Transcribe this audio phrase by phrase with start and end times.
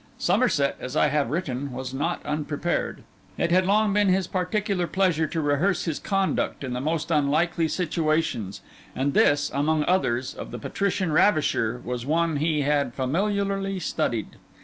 [0.17, 3.03] Somerset, as I have written, was not unprepared;
[3.37, 7.67] it had long been his particular pleasure to rehearse his conduct in the most unlikely
[7.67, 8.61] situations;
[8.95, 14.37] and this, among others, of the patrician ravisher, was one he had familiarly studied.